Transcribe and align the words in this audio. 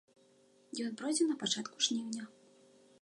Ён 0.85 0.95
пройдзе 1.01 1.27
на 1.27 1.35
пачатку 1.43 1.77
жніўня. 1.89 2.23